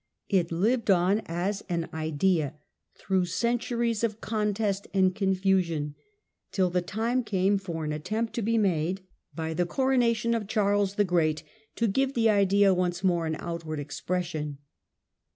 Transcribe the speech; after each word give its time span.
It 0.29 0.51
lived 0.51 0.89
on 0.89 1.21
as 1.27 1.61
an 1.69 1.87
idea 1.93 2.55
through 2.95 3.25
centuries 3.25 4.03
of 4.03 4.19
contest 4.19 4.87
and 4.95 5.13
confusion, 5.13 5.93
till 6.51 6.71
the 6.71 6.81
time 6.81 7.23
came 7.23 7.59
for 7.59 7.85
an 7.85 7.91
attempt 7.91 8.33
to 8.33 8.41
be 8.41 8.57
made, 8.57 8.71
14 8.79 8.87
THE 8.87 8.95
DAWN 8.95 8.95
OF 8.95 9.07
MEDIAEVAL 9.07 9.45
EUROPE 9.45 9.51
by 9.51 9.53
the 9.63 9.69
coronation 9.75 10.33
of 10.33 10.47
Charles 10.47 10.95
the 10.95 11.03
Great, 11.03 11.43
to 11.75 11.87
give 11.87 12.15
the 12.15 12.31
idea 12.31 12.73
once 12.73 13.03
more 13.03 13.27
an 13.27 13.35
outward 13.37 13.79
expression. 13.79 14.57